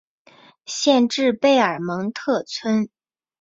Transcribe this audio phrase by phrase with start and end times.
[0.65, 2.89] 县治贝尔蒙特村。